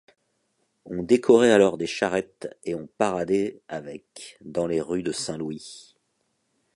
[0.85, 5.93] On décorait alors des charrettes et on paradait avec dans les rues de Saint-Louis.